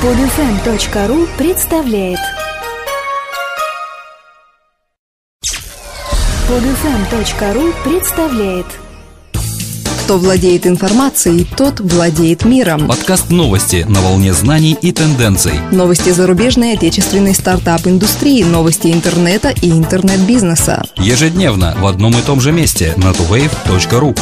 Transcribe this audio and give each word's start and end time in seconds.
Подфм.ру 0.00 1.26
представляет 1.36 2.20
Подфм.ру 6.46 7.72
представляет 7.82 8.66
Кто 10.04 10.18
владеет 10.18 10.68
информацией, 10.68 11.44
тот 11.56 11.80
владеет 11.80 12.44
миром. 12.44 12.86
Подкаст 12.86 13.30
новости 13.30 13.84
на 13.88 14.00
волне 14.00 14.32
знаний 14.34 14.78
и 14.80 14.92
тенденций. 14.92 15.54
Новости 15.72 16.10
зарубежной 16.10 16.74
и 16.74 16.76
отечественной 16.76 17.34
стартап-индустрии, 17.34 18.44
новости 18.44 18.92
интернета 18.92 19.48
и 19.50 19.68
интернет-бизнеса. 19.68 20.84
Ежедневно 20.98 21.74
в 21.76 21.84
одном 21.88 22.12
и 22.12 22.22
том 22.22 22.40
же 22.40 22.52
месте 22.52 22.94
на 22.96 23.08
tuwave.ru. 23.08 24.16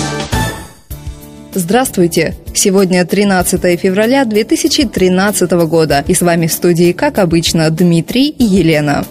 Здравствуйте! 1.58 2.34
Сегодня 2.52 3.06
13 3.06 3.80
февраля 3.80 4.26
2013 4.26 5.50
года, 5.66 6.04
и 6.06 6.12
с 6.12 6.20
вами 6.20 6.48
в 6.48 6.52
студии, 6.52 6.92
как 6.92 7.18
обычно, 7.18 7.70
Дмитрий 7.70 8.28
и 8.28 8.44
Елена. 8.44 9.06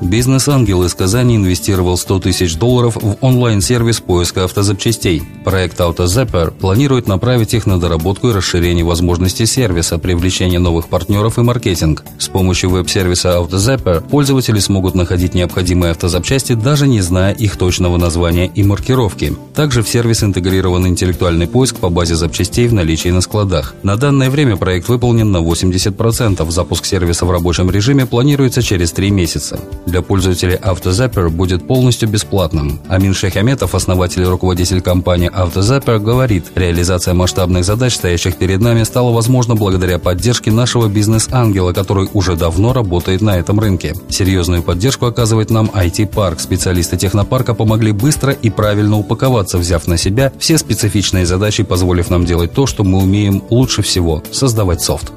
Бизнес-ангел 0.00 0.84
из 0.84 0.94
Казани 0.94 1.34
инвестировал 1.34 1.98
100 1.98 2.20
тысяч 2.20 2.54
долларов 2.56 2.96
в 2.96 3.16
онлайн-сервис 3.20 3.98
поиска 4.00 4.44
автозапчастей. 4.44 5.24
Проект 5.44 5.80
AutoZapper 5.80 6.52
планирует 6.52 7.08
направить 7.08 7.52
их 7.52 7.66
на 7.66 7.80
доработку 7.80 8.28
и 8.28 8.32
расширение 8.32 8.84
возможностей 8.84 9.44
сервиса, 9.44 9.98
привлечение 9.98 10.60
новых 10.60 10.86
партнеров 10.86 11.38
и 11.38 11.42
маркетинг. 11.42 12.04
С 12.16 12.28
помощью 12.28 12.70
веб-сервиса 12.70 13.30
AutoZapper 13.30 14.08
пользователи 14.08 14.60
смогут 14.60 14.94
находить 14.94 15.34
необходимые 15.34 15.90
автозапчасти, 15.90 16.52
даже 16.52 16.86
не 16.86 17.00
зная 17.00 17.32
их 17.32 17.56
точного 17.56 17.96
названия 17.96 18.46
и 18.46 18.62
маркировки. 18.62 19.36
Также 19.52 19.82
в 19.82 19.88
сервис 19.88 20.22
интегрирован 20.22 20.86
интеллектуальный 20.86 21.48
поиск 21.48 21.76
по 21.76 21.88
базе 21.88 22.14
запчастей 22.14 22.68
в 22.68 22.72
наличии 22.72 23.08
на 23.08 23.20
складах. 23.20 23.74
На 23.82 23.96
данное 23.96 24.30
время 24.30 24.56
проект 24.56 24.88
выполнен 24.88 25.32
на 25.32 25.38
80%. 25.38 26.48
Запуск 26.52 26.84
сервиса 26.84 27.26
в 27.26 27.32
рабочем 27.32 27.68
режиме 27.68 28.06
планируется 28.06 28.62
через 28.62 28.92
три 28.92 29.10
месяца 29.10 29.58
для 29.88 30.02
пользователей 30.02 30.56
AutoZapper 30.56 31.28
будет 31.30 31.66
полностью 31.66 32.08
бесплатным. 32.08 32.80
Амин 32.88 33.14
Шехаметов, 33.14 33.74
основатель 33.74 34.22
и 34.22 34.26
руководитель 34.26 34.80
компании 34.80 35.30
AutoZapper, 35.30 35.98
говорит, 35.98 36.46
реализация 36.54 37.14
масштабных 37.14 37.64
задач, 37.64 37.94
стоящих 37.94 38.36
перед 38.36 38.60
нами, 38.60 38.84
стала 38.84 39.12
возможна 39.12 39.54
благодаря 39.54 39.98
поддержке 39.98 40.50
нашего 40.50 40.88
бизнес-ангела, 40.88 41.72
который 41.72 42.08
уже 42.12 42.36
давно 42.36 42.72
работает 42.72 43.20
на 43.20 43.36
этом 43.36 43.60
рынке. 43.60 43.94
Серьезную 44.08 44.62
поддержку 44.62 45.06
оказывает 45.06 45.50
нам 45.50 45.70
IT-парк. 45.74 46.40
Специалисты 46.40 46.96
технопарка 46.96 47.54
помогли 47.54 47.92
быстро 47.92 48.32
и 48.32 48.50
правильно 48.50 48.98
упаковаться, 48.98 49.58
взяв 49.58 49.86
на 49.86 49.96
себя 49.96 50.32
все 50.38 50.58
специфичные 50.58 51.26
задачи, 51.26 51.62
позволив 51.62 52.10
нам 52.10 52.24
делать 52.24 52.52
то, 52.52 52.66
что 52.66 52.84
мы 52.84 52.98
умеем 52.98 53.42
лучше 53.50 53.82
всего– 53.82 54.22
создавать 54.32 54.82
софт. 54.82 55.12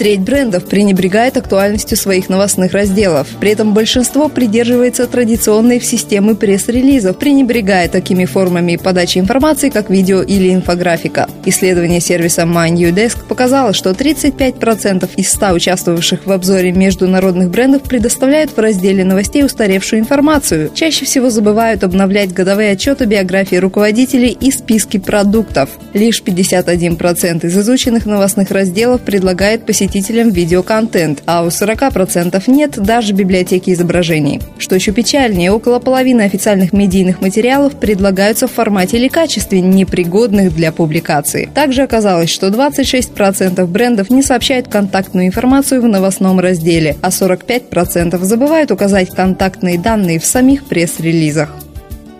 Треть 0.00 0.20
брендов 0.20 0.64
пренебрегает 0.64 1.36
актуальностью 1.36 1.94
своих 1.94 2.30
новостных 2.30 2.72
разделов. 2.72 3.28
При 3.38 3.50
этом 3.50 3.74
большинство 3.74 4.30
придерживается 4.30 5.06
традиционной 5.06 5.78
системы 5.78 6.34
пресс-релизов, 6.34 7.18
пренебрегая 7.18 7.86
такими 7.86 8.24
формами 8.24 8.76
подачи 8.76 9.18
информации, 9.18 9.68
как 9.68 9.90
видео 9.90 10.22
или 10.22 10.54
инфографика. 10.54 11.28
Исследование 11.44 12.00
сервиса 12.00 12.44
MyNewDesk 12.44 13.26
показало, 13.28 13.74
что 13.74 13.90
35% 13.90 15.06
из 15.18 15.32
100 15.32 15.50
участвовавших 15.50 16.24
в 16.24 16.32
обзоре 16.32 16.72
международных 16.72 17.50
брендов 17.50 17.82
предоставляют 17.82 18.52
в 18.52 18.58
разделе 18.58 19.04
новостей 19.04 19.44
устаревшую 19.44 20.00
информацию. 20.00 20.70
Чаще 20.74 21.04
всего 21.04 21.28
забывают 21.28 21.84
обновлять 21.84 22.32
годовые 22.32 22.70
отчеты 22.70 23.04
биографии 23.04 23.56
руководителей 23.56 24.34
и 24.40 24.50
списки 24.50 24.96
продуктов. 24.96 25.68
Лишь 25.92 26.22
51% 26.22 27.44
из 27.44 27.58
изученных 27.58 28.06
новостных 28.06 28.50
разделов 28.50 29.02
предлагает 29.02 29.66
посетить 29.66 29.89
посетителям 29.90 30.30
видеоконтент, 30.30 31.24
а 31.26 31.42
у 31.42 31.48
40% 31.48 32.42
нет 32.46 32.78
даже 32.78 33.12
библиотеки 33.12 33.70
изображений. 33.70 34.40
Что 34.56 34.76
еще 34.76 34.92
печальнее, 34.92 35.50
около 35.50 35.80
половины 35.80 36.22
официальных 36.22 36.72
медийных 36.72 37.20
материалов 37.20 37.74
предлагаются 37.74 38.46
в 38.46 38.52
формате 38.52 38.98
или 38.98 39.08
качестве, 39.08 39.60
непригодных 39.60 40.54
для 40.54 40.70
публикации. 40.70 41.48
Также 41.52 41.82
оказалось, 41.82 42.30
что 42.30 42.46
26% 42.48 43.66
брендов 43.66 44.10
не 44.10 44.22
сообщают 44.22 44.68
контактную 44.68 45.26
информацию 45.26 45.82
в 45.82 45.88
новостном 45.88 46.38
разделе, 46.38 46.96
а 47.02 47.08
45% 47.08 48.16
забывают 48.22 48.70
указать 48.70 49.10
контактные 49.10 49.76
данные 49.76 50.20
в 50.20 50.24
самих 50.24 50.66
пресс-релизах. 50.66 51.50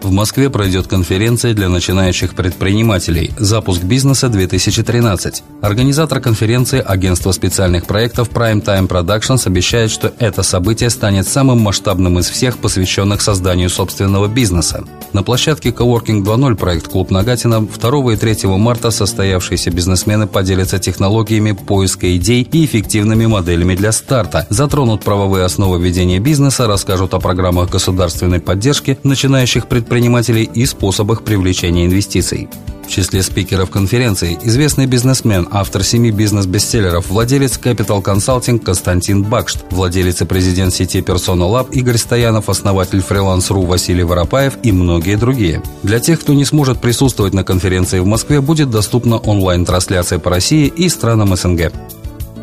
В 0.03 0.11
Москве 0.11 0.49
пройдет 0.49 0.87
конференция 0.87 1.53
для 1.53 1.69
начинающих 1.69 2.34
предпринимателей 2.34 3.33
«Запуск 3.38 3.83
бизнеса 3.83 4.28
2013». 4.28 5.43
Организатор 5.61 6.21
конференции 6.21 6.83
агентство 6.84 7.33
специальных 7.33 7.84
проектов 7.87 8.31
Prime 8.31 8.65
Time 8.65 8.88
Productions 8.88 9.47
обещает, 9.47 9.91
что 9.91 10.12
это 10.19 10.43
событие 10.43 10.88
станет 10.88 11.28
самым 11.28 11.61
масштабным 11.61 12.19
из 12.19 12.31
всех, 12.31 12.56
посвященных 12.59 13.21
созданию 13.21 13.69
собственного 13.69 14.27
бизнеса. 14.27 14.84
На 15.12 15.25
площадке 15.25 15.71
Coworking 15.71 16.22
2.0 16.22 16.54
проект 16.54 16.88
«Клуб 16.88 17.10
Нагатина» 17.10 17.60
2 17.60 18.12
и 18.12 18.16
3 18.16 18.48
марта 18.48 18.93
состоявшиеся 18.93 19.71
бизнесмены 19.71 20.28
поделятся 20.28 20.78
технологиями 20.78 21.53
поиска 21.53 22.16
идей 22.16 22.47
и 22.53 22.65
эффективными 22.65 23.26
моделями 23.26 23.75
для 23.75 23.91
старта, 23.91 24.47
затронут 24.50 25.03
правовые 25.03 25.44
основы 25.44 25.81
ведения 25.81 26.20
бизнеса, 26.20 26.69
расскажут 26.69 27.15
о 27.15 27.19
программах 27.19 27.70
государственной 27.70 28.41
поддержки 28.41 28.99
начинающих 29.03 29.66
предпринимателей 29.66 30.44
и 30.44 30.65
способах 30.65 31.22
привлечения 31.22 31.87
инвестиций. 31.87 32.49
В 32.91 32.93
числе 32.93 33.23
спикеров 33.23 33.71
конференции 33.71 34.37
известный 34.43 34.87
бизнесмен, 34.87 35.47
автор 35.53 35.84
семи 35.84 36.11
бизнес-бестселлеров, 36.11 37.09
владелец 37.09 37.56
Capital 37.56 38.03
Consulting 38.03 38.59
Константин 38.59 39.23
Бакшт, 39.23 39.61
владелец 39.71 40.23
и 40.23 40.25
президент 40.25 40.75
сети 40.75 40.99
Persona 40.99 41.49
Lab 41.49 41.71
Игорь 41.71 41.99
Стоянов, 41.99 42.49
основатель 42.49 43.00
фриланс.ру 43.00 43.62
Василий 43.62 44.03
Воропаев 44.03 44.55
и 44.65 44.73
многие 44.73 45.15
другие. 45.15 45.62
Для 45.84 46.00
тех, 46.00 46.19
кто 46.19 46.34
не 46.34 46.45
сможет 46.45 46.81
присутствовать 46.81 47.33
на 47.33 47.45
конференции 47.45 48.00
в 48.00 48.06
Москве, 48.06 48.41
будет 48.41 48.71
доступна 48.71 49.19
онлайн-трансляция 49.19 50.19
по 50.19 50.29
России 50.31 50.67
и 50.67 50.89
странам 50.89 51.37
СНГ. 51.37 51.71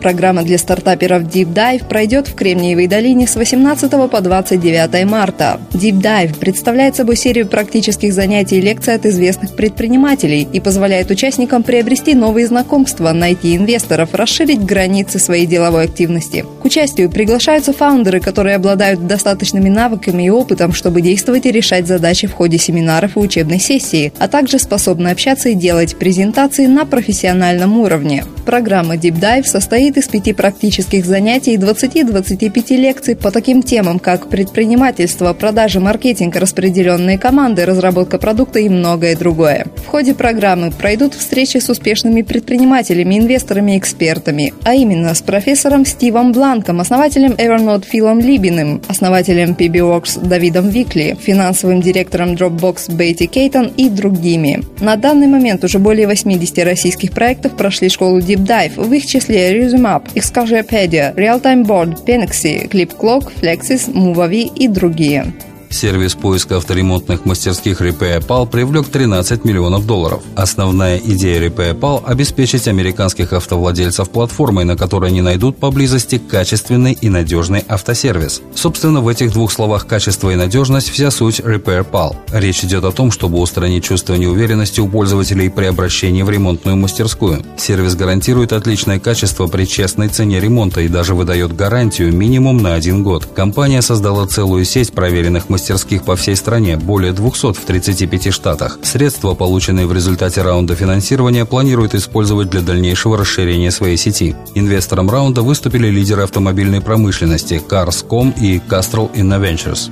Программа 0.02 0.44
для 0.44 0.58
стартаперов 0.58 1.24
Deep 1.24 1.54
Dive 1.54 1.88
пройдет 1.88 2.28
в 2.28 2.36
Кремниевой 2.36 2.88
долине 2.88 3.28
с 3.28 3.36
18 3.36 3.92
по 4.10 4.22
29 4.22 5.06
марта. 5.06 5.60
Deep 5.72 6.02
Dive 6.02 6.38
представляет 6.38 6.96
собой 6.96 7.16
серию 7.16 7.48
практических 7.48 8.14
занятий 8.14 8.58
и 8.58 8.62
лекций 8.62 8.94
от 8.94 9.06
известных 9.06 9.56
предпринимателей 9.56 10.48
и 10.52 10.60
позволяет 10.60 11.10
участникам 11.10 11.64
приобрести 11.64 12.14
новые 12.14 12.48
знакомства, 12.48 13.12
найти 13.12 13.56
инвесторов, 13.56 14.14
расширить 14.14 14.64
границы 14.64 15.20
своей 15.20 15.46
деловой 15.46 15.86
активности. 15.86 16.46
К 16.62 16.66
участию 16.66 17.10
приглашаются 17.10 17.74
фаундеры, 17.74 18.20
которые 18.20 18.56
обладают 18.56 19.08
достаточными 19.08 19.70
навыками 19.70 20.24
и 20.24 20.30
опытом, 20.30 20.74
чтобы 20.74 21.02
действовать 21.02 21.46
и 21.46 21.52
решать 21.52 21.88
задачи 21.88 22.28
в 22.28 22.34
ходе 22.34 22.58
семинаров 22.58 23.18
и 23.18 23.20
учебной 23.20 23.60
сессии, 23.60 24.14
а 24.20 24.28
также 24.28 24.60
способны 24.60 25.10
общаться 25.10 25.50
и 25.50 25.56
делать 25.56 25.98
презентации 25.98 26.68
на 26.68 26.86
профессиональном 26.86 27.80
уровне. 27.80 28.24
Программа 28.48 28.96
Deep 28.96 29.20
Dive 29.20 29.44
состоит 29.44 29.98
из 29.98 30.08
пяти 30.08 30.32
практических 30.32 31.06
занятий 31.06 31.56
и 31.56 31.58
20-25 31.58 32.78
лекций 32.78 33.18
по 33.18 33.30
таким 33.30 33.62
темам, 33.62 34.00
как 34.00 34.30
предпринимательство, 34.30 35.34
продажи, 35.34 35.82
маркетинг, 35.82 36.34
распределенные 36.38 37.18
команды, 37.18 37.66
разработка 37.66 38.18
продукта 38.18 38.60
и 38.60 38.70
многое 38.70 39.18
другое. 39.18 39.68
В 39.76 39.88
ходе 39.88 40.14
программы 40.14 40.72
пройдут 40.72 41.14
встречи 41.14 41.58
с 41.58 41.70
успешными 41.70 42.22
предпринимателями, 42.22 43.20
инвесторами 43.20 43.74
и 43.76 43.80
экспертами, 43.80 44.54
а 44.64 44.76
именно 44.76 45.14
с 45.14 45.22
профессором 45.22 45.86
Стивом 45.86 46.32
Бланком, 46.32 46.80
основателем 46.80 47.34
Evernote 47.34 47.86
Филом 47.86 48.22
Либиным, 48.22 48.82
основателем 48.88 49.58
PBWorks 49.60 50.26
Давидом 50.26 50.70
Викли, 50.70 51.18
финансовым 51.22 51.82
директором 51.82 52.36
Dropbox 52.36 52.96
Бейти 52.96 53.28
Кейтон 53.28 53.74
и 53.76 53.90
другими. 53.90 54.64
На 54.80 54.96
данный 54.96 55.28
момент 55.28 55.66
уже 55.66 55.80
более 55.80 56.08
80 56.08 56.60
российских 56.64 57.12
проектов 57.12 57.58
прошли 57.58 57.90
школу 57.90 58.20
Deep 58.20 58.37
Dive, 58.38 58.82
в 58.82 58.94
их 58.94 59.06
числе 59.06 59.58
Map, 59.74 60.04
Excalibur, 60.16 61.16
Realtime 61.16 61.66
Board, 61.66 62.06
Penexy, 62.06 62.70
Clip 62.70 62.96
Clock, 62.98 63.32
Flexis, 63.42 63.92
Movavi 63.94 64.52
и 64.56 64.68
другие. 64.68 65.34
Сервис 65.70 66.16
поиска 66.16 66.58
авторемонтных 66.58 67.26
мастерских 67.26 67.82
RepairPal 67.82 68.48
привлек 68.48 68.88
13 68.88 69.44
миллионов 69.44 69.86
долларов. 69.86 70.24
Основная 70.36 70.98
идея 70.98 71.42
RepairPal– 71.48 72.04
обеспечить 72.06 72.68
американских 72.68 73.34
автовладельцев 73.34 74.10
платформой, 74.10 74.64
на 74.64 74.78
которой 74.78 75.10
они 75.10 75.22
найдут 75.22 75.58
поблизости 75.58 76.18
качественный 76.18 76.94
и 76.94 77.10
надежный 77.10 77.64
автосервис. 77.68 78.42
Собственно, 78.56 79.02
в 79.02 79.08
этих 79.08 79.34
двух 79.34 79.52
словах 79.52 79.88
«качество» 79.88 80.32
и 80.32 80.36
«надежность» 80.36 80.90
вся 80.90 81.12
суть 81.12 81.42
RepairPal. 81.42 82.16
Речь 82.32 82.64
идет 82.64 82.86
о 82.86 82.92
том, 82.92 83.12
чтобы 83.12 83.40
устранить 83.40 83.84
чувство 83.84 84.16
неуверенности 84.16 84.80
у 84.80 84.88
пользователей 84.88 85.50
при 85.50 85.66
обращении 85.66 86.24
в 86.24 86.30
ремонтную 86.30 86.78
мастерскую. 86.78 87.44
Сервис 87.58 87.96
гарантирует 87.96 88.54
отличное 88.54 89.00
качество 89.00 89.48
при 89.48 89.66
честной 89.66 90.08
цене 90.08 90.40
ремонта 90.40 90.82
и 90.82 90.88
даже 90.88 91.14
выдает 91.14 91.56
гарантию 91.56 92.14
минимум 92.14 92.58
на 92.58 92.74
один 92.74 93.04
год. 93.04 93.26
Компания 93.26 93.82
создала 93.82 94.26
целую 94.28 94.66
сеть 94.66 94.94
проверенных 94.94 95.50
мастерских 95.50 95.57
мастерских 95.58 96.04
по 96.04 96.16
всей 96.16 96.36
стране, 96.36 96.78
более 96.78 97.14
200 97.14 97.54
в 97.54 97.66
35 97.66 98.32
штатах. 98.32 98.78
Средства, 98.84 99.34
полученные 99.34 99.88
в 99.88 99.94
результате 99.94 100.44
раунда 100.44 100.76
финансирования, 100.76 101.46
планируют 101.46 101.96
использовать 101.96 102.52
для 102.52 102.62
дальнейшего 102.62 103.18
расширения 103.18 103.72
своей 103.72 103.98
сети. 103.98 104.36
Инвестором 104.54 105.10
раунда 105.10 105.42
выступили 105.42 105.88
лидеры 105.88 106.24
автомобильной 106.24 106.82
промышленности 106.82 107.60
Cars.com 107.68 108.36
и 108.40 108.60
Castrol 108.60 109.12
Innoventures. 109.16 109.90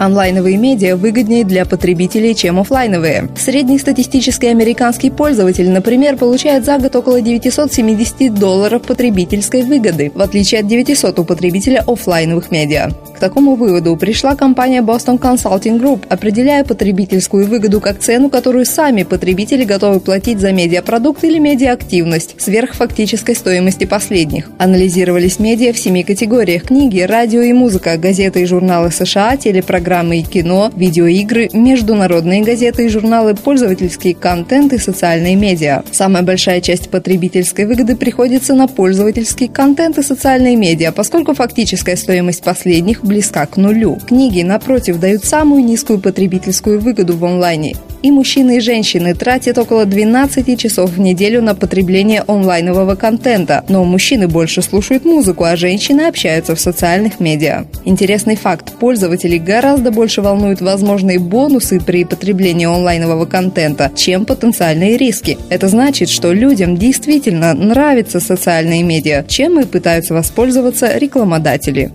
Онлайновые 0.00 0.56
медиа 0.56 0.96
выгоднее 0.96 1.44
для 1.44 1.66
потребителей, 1.66 2.34
чем 2.34 2.58
офлайновые. 2.58 3.28
Средний 3.36 3.78
статистический 3.78 4.48
американский 4.48 5.10
пользователь, 5.10 5.68
например, 5.68 6.16
получает 6.16 6.64
за 6.64 6.78
год 6.78 6.96
около 6.96 7.20
970 7.20 8.32
долларов 8.32 8.80
потребительской 8.80 9.62
выгоды, 9.62 10.10
в 10.14 10.22
отличие 10.22 10.60
от 10.62 10.68
900 10.68 11.18
у 11.18 11.24
потребителя 11.24 11.84
офлайновых 11.86 12.50
медиа. 12.50 12.88
К 13.14 13.20
такому 13.20 13.56
выводу 13.56 13.94
пришла 13.98 14.36
компания 14.36 14.80
Boston 14.80 15.18
Consulting 15.18 15.78
Group, 15.78 16.06
определяя 16.08 16.64
потребительскую 16.64 17.46
выгоду 17.46 17.82
как 17.82 17.98
цену, 17.98 18.30
которую 18.30 18.64
сами 18.64 19.02
потребители 19.02 19.64
готовы 19.64 20.00
платить 20.00 20.40
за 20.40 20.52
медиапродукт 20.52 21.24
или 21.24 21.38
медиаактивность, 21.38 22.36
сверх 22.40 22.72
фактической 22.72 23.34
стоимости 23.34 23.84
последних. 23.84 24.48
Анализировались 24.56 25.38
медиа 25.38 25.74
в 25.74 25.78
семи 25.78 26.04
категориях– 26.04 26.62
книги, 26.68 27.00
радио 27.00 27.42
и 27.42 27.52
музыка, 27.52 27.98
газеты 27.98 28.40
и 28.40 28.46
журналы 28.46 28.90
США, 28.90 29.36
телепрограммы 29.36 29.89
и 29.90 30.22
кино, 30.22 30.70
видеоигры, 30.74 31.50
международные 31.52 32.42
газеты 32.42 32.86
и 32.86 32.88
журналы, 32.88 33.34
пользовательский 33.34 34.14
контент 34.14 34.72
и 34.72 34.78
социальные 34.78 35.36
медиа. 35.36 35.82
Самая 35.90 36.22
большая 36.22 36.60
часть 36.60 36.90
потребительской 36.90 37.66
выгоды 37.66 37.96
приходится 37.96 38.54
на 38.54 38.68
пользовательский 38.68 39.48
контент 39.48 39.98
и 39.98 40.02
социальные 40.02 40.56
медиа, 40.56 40.92
поскольку 40.92 41.34
фактическая 41.34 41.96
стоимость 41.96 42.42
последних 42.44 43.04
близка 43.04 43.44
к 43.46 43.56
нулю. 43.56 43.98
Книги, 44.06 44.42
напротив, 44.42 45.00
дают 45.00 45.24
самую 45.24 45.64
низкую 45.64 46.00
потребительскую 46.00 46.80
выгоду 46.80 47.16
в 47.16 47.24
онлайне. 47.24 47.74
И 48.02 48.10
мужчины 48.10 48.56
и 48.56 48.60
женщины 48.60 49.14
тратят 49.14 49.58
около 49.58 49.84
12 49.84 50.58
часов 50.58 50.90
в 50.90 51.00
неделю 51.00 51.42
на 51.42 51.54
потребление 51.54 52.24
онлайнового 52.26 52.94
контента, 52.94 53.64
но 53.68 53.84
мужчины 53.84 54.26
больше 54.26 54.62
слушают 54.62 55.04
музыку, 55.04 55.44
а 55.44 55.56
женщины 55.56 56.02
общаются 56.02 56.54
в 56.54 56.60
социальных 56.60 57.20
медиа. 57.20 57.64
Интересный 57.84 58.36
факт. 58.36 58.72
Пользователей 58.78 59.38
гораздо 59.38 59.90
больше 59.90 60.22
волнуют 60.22 60.62
возможные 60.62 61.18
бонусы 61.18 61.78
при 61.78 62.04
потреблении 62.04 62.66
онлайнового 62.66 63.26
контента, 63.26 63.92
чем 63.94 64.24
потенциальные 64.24 64.96
риски. 64.96 65.38
Это 65.50 65.68
значит, 65.68 66.08
что 66.08 66.32
людям 66.32 66.78
действительно 66.78 67.52
нравятся 67.52 68.20
социальные 68.20 68.82
медиа, 68.82 69.24
чем 69.28 69.60
и 69.60 69.66
пытаются 69.66 70.14
воспользоваться 70.14 70.96
рекламодатели. 70.96 71.90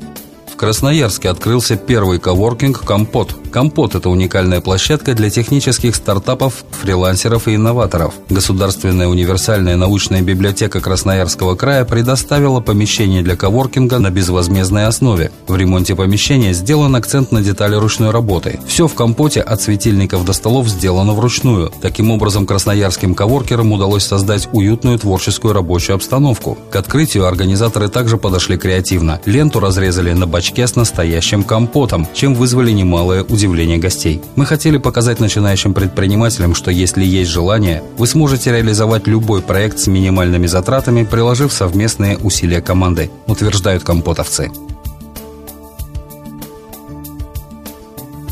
В 0.55 0.57
Красноярске 0.57 1.29
открылся 1.29 1.75
первый 1.75 2.19
коворкинг 2.19 2.85
«Компот». 2.85 3.35
«Компот»– 3.55 3.95
это 3.95 4.09
уникальная 4.09 4.59
площадка 4.59 5.13
для 5.13 5.29
технических 5.29 5.95
стартапов, 5.95 6.65
фрилансеров 6.71 7.47
и 7.47 7.55
инноваторов. 7.55 8.13
Государственная 8.29 9.07
универсальная 9.07 9.77
научная 9.77 10.21
библиотека 10.21 10.81
Красноярского 10.81 11.55
края 11.55 11.85
предоставила 11.85 12.59
помещение 12.59 13.21
для 13.21 13.37
коворкинга 13.37 13.99
на 13.99 14.11
безвозмездной 14.11 14.87
основе. 14.87 15.31
В 15.47 15.55
ремонте 15.55 15.95
помещения 15.95 16.51
сделан 16.51 16.97
акцент 16.97 17.31
на 17.31 17.41
детали 17.41 17.75
ручной 17.75 18.11
работы. 18.11 18.59
Все 18.67 18.89
в 18.89 18.93
«Компоте» 18.93 19.39
от 19.39 19.61
светильников 19.61 20.25
до 20.25 20.33
столов 20.33 20.67
сделано 20.67 21.13
вручную. 21.13 21.71
Таким 21.81 22.11
образом, 22.11 22.45
красноярским 22.45 23.15
коворкерам 23.15 23.71
удалось 23.71 24.03
создать 24.03 24.49
уютную 24.51 24.99
творческую 24.99 25.53
рабочую 25.53 25.95
обстановку. 25.95 26.57
К 26.71 26.75
открытию 26.75 27.25
организаторы 27.25 27.87
также 27.87 28.17
подошли 28.17 28.57
креативно. 28.57 29.21
Ленту 29.23 29.61
разрезали 29.61 30.11
на 30.11 30.27
бачке 30.27 30.67
с 30.67 30.75
настоящим 30.75 31.45
компотом, 31.45 32.05
чем 32.13 32.35
вызвали 32.35 32.71
немалое 32.71 33.23
удивление 33.45 33.77
гостей. 33.77 34.21
Мы 34.35 34.45
хотели 34.45 34.77
показать 34.77 35.19
начинающим 35.19 35.73
предпринимателям, 35.73 36.55
что 36.55 36.71
если 36.71 37.03
есть 37.05 37.31
желание, 37.31 37.83
вы 37.97 38.07
сможете 38.07 38.51
реализовать 38.51 39.07
любой 39.07 39.41
проект 39.41 39.79
с 39.79 39.87
минимальными 39.87 40.47
затратами, 40.47 41.03
приложив 41.03 41.53
совместные 41.53 42.17
усилия 42.17 42.61
команды, 42.61 43.09
утверждают 43.27 43.83
компотовцы. 43.83 44.51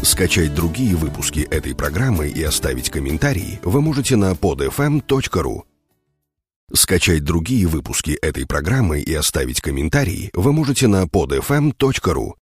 Скачать 0.02 0.54
другие 0.54 0.96
выпуски 0.96 1.40
этой 1.40 1.74
программы 1.74 2.28
и 2.28 2.44
оставить 2.44 2.90
комментарии 2.90 3.60
вы 3.64 3.82
можете 3.82 4.16
на 4.16 4.34
podfm.ru. 4.34 5.62
Скачать 6.74 7.24
другие 7.24 7.68
выпуски 7.68 8.12
этой 8.22 8.46
программы 8.46 9.00
и 9.00 9.14
оставить 9.14 9.62
комментарии 9.62 10.30
вы 10.34 10.52
можете 10.54 10.88
на 10.88 11.04
podfm.ru. 11.04 12.34